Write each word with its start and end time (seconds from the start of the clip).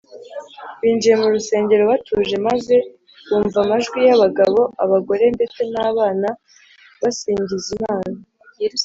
binjiye 0.79 1.15
mu 1.21 1.27
rusengero 1.33 1.83
batuje 1.91 2.35
maze 2.47 2.75
bumva 3.27 3.57
amajwi 3.65 3.97
y’abagabo, 4.07 4.59
abagore 4.83 5.23
ndetse 5.35 5.59
n’abana 5.73 6.29
basingiza 7.01 7.67
imana 7.77 8.15